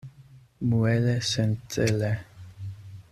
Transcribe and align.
Muele 0.61 1.21
sencele. 1.21 2.11